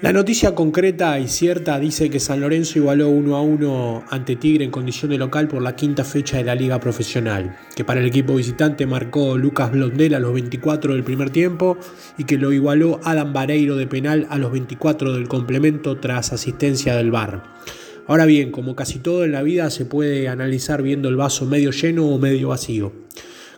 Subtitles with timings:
[0.00, 4.64] La noticia concreta y cierta dice que San Lorenzo igualó 1 a 1 ante Tigre
[4.64, 8.06] en condición de local por la quinta fecha de la liga profesional, que para el
[8.06, 11.78] equipo visitante marcó Lucas Blondel a los 24 del primer tiempo
[12.16, 16.94] y que lo igualó Adam Vareiro de penal a los 24 del complemento tras asistencia
[16.94, 17.42] del VAR.
[18.06, 21.72] Ahora bien, como casi todo en la vida se puede analizar viendo el vaso medio
[21.72, 22.92] lleno o medio vacío.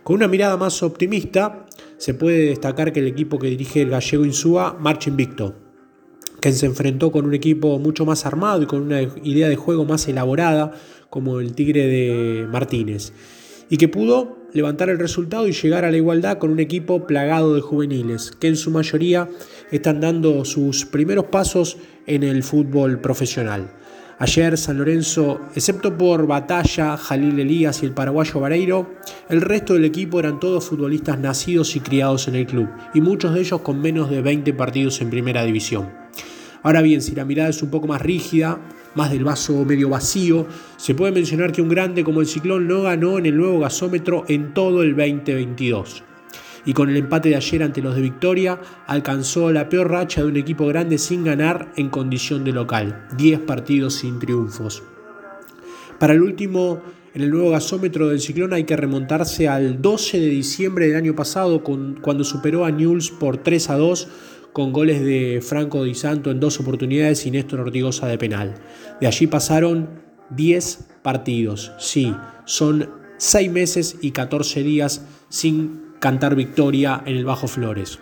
[0.02, 1.66] Con una mirada más optimista,
[1.98, 5.68] se puede destacar que el equipo que dirige el gallego Insúa marcha invicto
[6.40, 9.84] que se enfrentó con un equipo mucho más armado y con una idea de juego
[9.84, 10.72] más elaborada
[11.10, 13.12] como el Tigre de Martínez,
[13.68, 17.54] y que pudo levantar el resultado y llegar a la igualdad con un equipo plagado
[17.54, 19.28] de juveniles, que en su mayoría
[19.70, 23.72] están dando sus primeros pasos en el fútbol profesional.
[24.18, 28.90] Ayer San Lorenzo, excepto por Batalla, Jalil Elías y el paraguayo Vareiro,
[29.30, 33.32] el resto del equipo eran todos futbolistas nacidos y criados en el club, y muchos
[33.32, 35.88] de ellos con menos de 20 partidos en primera división.
[36.62, 38.60] Ahora bien, si la mirada es un poco más rígida,
[38.94, 42.82] más del vaso medio vacío, se puede mencionar que un grande como el Ciclón no
[42.82, 46.04] ganó en el nuevo gasómetro en todo el 2022.
[46.66, 50.28] Y con el empate de ayer ante los de Victoria, alcanzó la peor racha de
[50.28, 54.82] un equipo grande sin ganar en condición de local, 10 partidos sin triunfos.
[55.98, 56.82] Para el último,
[57.14, 61.14] en el nuevo gasómetro del Ciclón hay que remontarse al 12 de diciembre del año
[61.14, 64.08] pasado, cuando superó a Newell's por 3 a 2
[64.52, 68.54] con goles de Franco Di Santo en dos oportunidades y Néstor Ortigosa de penal.
[69.00, 69.88] De allí pasaron
[70.30, 71.72] 10 partidos.
[71.78, 77.98] Sí, son 6 meses y 14 días sin cantar victoria en el Bajo Flores.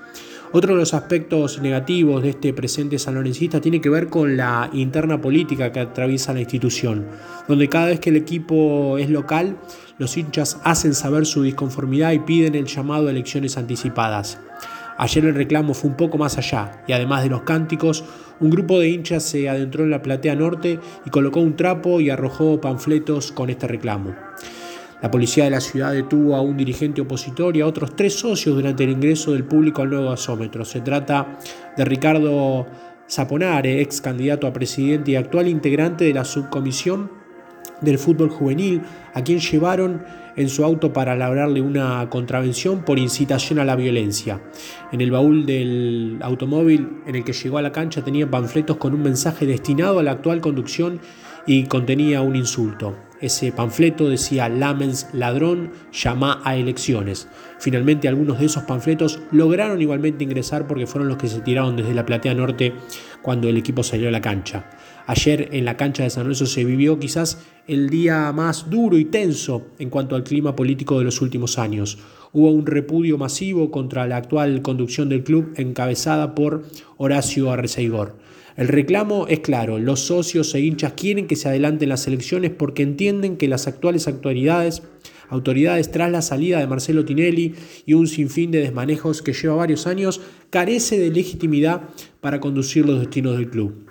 [0.51, 5.21] Otro de los aspectos negativos de este presente sanlorencista tiene que ver con la interna
[5.21, 7.07] política que atraviesa la institución,
[7.47, 9.59] donde cada vez que el equipo es local,
[9.99, 14.39] los hinchas hacen saber su disconformidad y piden el llamado a elecciones anticipadas.
[15.01, 18.05] Ayer el reclamo fue un poco más allá y además de los cánticos,
[18.41, 22.11] un grupo de hinchas se adentró en la platea norte y colocó un trapo y
[22.11, 24.17] arrojó panfletos con este reclamo.
[25.01, 28.57] La policía de la ciudad detuvo a un dirigente opositor y a otros tres socios
[28.57, 30.65] durante el ingreso del público al nuevo gasómetro.
[30.65, 31.39] Se trata
[31.77, 32.67] de Ricardo
[33.09, 37.18] Zaponare, ex candidato a presidente y actual integrante de la subcomisión
[37.81, 38.83] del fútbol juvenil,
[39.15, 40.03] a quien llevaron
[40.37, 44.41] en su auto para labrarle una contravención por incitación a la violencia.
[44.93, 48.95] En el baúl del automóvil en el que llegó a la cancha tenía panfletos con
[48.95, 51.01] un mensaje destinado a la actual conducción
[51.49, 52.95] y contenía un insulto.
[53.23, 57.27] Ese panfleto decía Lamens ladrón, llama a elecciones.
[57.59, 61.95] Finalmente algunos de esos panfletos lograron igualmente ingresar porque fueron los que se tiraron desde
[61.95, 62.75] la platea norte
[63.23, 64.71] cuando el equipo salió a la cancha.
[65.07, 69.07] Ayer en la cancha de San Lorenzo se vivió quizás el día más duro y
[69.07, 71.99] tenso en cuanto al clima político de los últimos años.
[72.33, 76.65] Hubo un repudio masivo contra la actual conducción del club encabezada por
[76.99, 78.17] Horacio Arreceigor.
[78.59, 82.83] El reclamo es claro, los socios e hinchas quieren que se adelanten las elecciones porque
[82.83, 84.83] entienden que las actuales autoridades
[85.29, 87.55] autoridades tras la salida de Marcelo Tinelli
[87.87, 90.21] y un sinfín de desmanejos que lleva varios años,
[90.51, 91.83] carece de legitimidad
[92.21, 93.87] para conducir los destinos del club.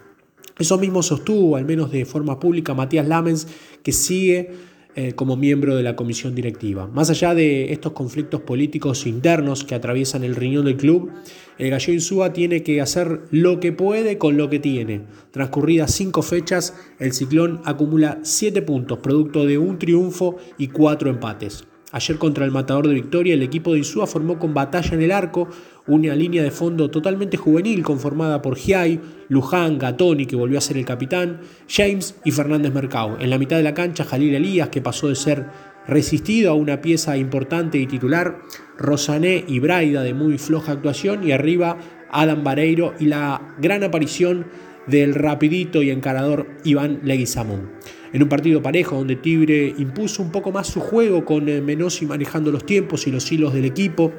[0.60, 3.48] Eso mismo sostuvo, al menos de forma pública, Matías Lamens,
[3.84, 4.52] que sigue
[5.00, 6.88] eh, como miembro de la comisión directiva.
[6.88, 11.12] Más allá de estos conflictos políticos internos que atraviesan el riñón del club,
[11.60, 15.04] el Gallego Insúa tiene que hacer lo que puede con lo que tiene.
[15.30, 21.68] Transcurridas cinco fechas, el Ciclón acumula siete puntos, producto de un triunfo y cuatro empates.
[21.98, 25.12] Ayer contra el Matador de Victoria, el equipo de Insúa formó con batalla en el
[25.12, 25.50] arco
[25.88, 30.78] una línea de fondo totalmente juvenil conformada por Giai, Luján, Gatoni, que volvió a ser
[30.78, 33.18] el capitán, James y Fernández Mercado.
[33.20, 35.48] En la mitad de la cancha, Jalil Elías, que pasó de ser
[35.88, 38.42] resistido a una pieza importante y titular,
[38.78, 41.80] Rosané y Braida de muy floja actuación y arriba
[42.12, 44.46] Adam Vareiro y la gran aparición
[44.86, 47.72] del rapidito y encarador Iván Leguizamón.
[48.14, 52.06] En un partido parejo donde Tigre impuso un poco más su juego con eh, Menossi
[52.06, 54.14] manejando los tiempos y los hilos del equipo,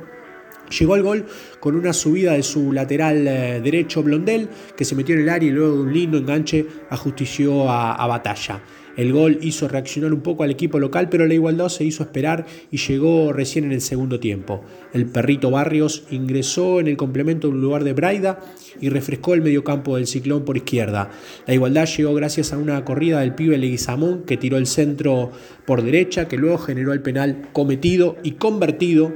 [0.77, 1.27] Llegó al gol
[1.61, 5.49] con una subida de su lateral eh, derecho Blondel, que se metió en el área
[5.49, 8.61] y luego de un lindo enganche ajustició a, Batalla.
[8.99, 12.47] El gol hizo reaccionar un poco al equipo local, pero la igualdad se hizo esperar
[12.73, 14.65] y llegó recién en el segundo tiempo.
[14.93, 18.41] El perrito Barrios ingresó en el complemento en lugar de Braida
[18.81, 21.13] y refrescó el mediocampo del ciclón por izquierda.
[21.47, 25.31] La igualdad llegó gracias a una corrida del pibe Leguizamón que tiró el centro
[25.65, 29.15] por derecha, que luego generó el penal cometido y convertido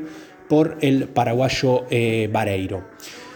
[0.48, 2.84] por el paraguayo eh, Vareiro.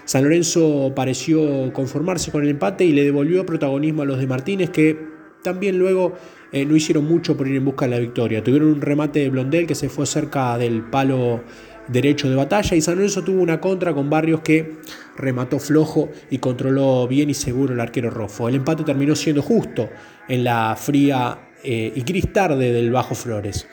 [0.04, 4.70] San Lorenzo pareció conformarse con el empate y le devolvió protagonismo a los de Martínez
[4.70, 6.14] que también luego
[6.56, 8.43] eh, no hicieron mucho por ir en busca de la victoria.
[8.43, 11.44] Tuvieron un remate de Blondel que se fue cerca del palo
[11.87, 14.76] derecho de batalla y San Lorenzo tuvo una contra con Barrios que
[15.19, 18.49] remató flojo y controló bien y seguro el arquero Rofo.
[18.49, 19.91] El empate terminó siendo justo
[20.29, 23.67] en la fría eh, y gris tarde del Bajo Flores.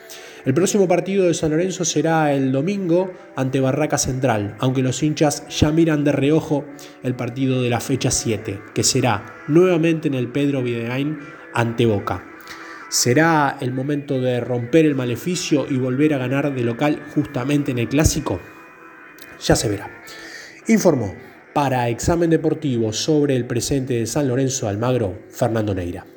[0.44, 5.48] El próximo partido de San Lorenzo será el domingo ante Barraca Central, aunque los hinchas
[5.48, 6.66] ya miran de reojo
[7.02, 11.18] el partido de la fecha 7, que será nuevamente en el Pedro Videgain
[11.54, 12.33] ante Boca.
[12.94, 17.80] ¿Será el momento de romper el maleficio y volver a ganar de local justamente en
[17.80, 18.40] el clásico?
[19.42, 19.90] Ya se verá.
[20.68, 21.16] Informó
[21.56, 26.13] para Examen Deportivo sobre el presente de San Lorenzo Almagro, Fernando Neira.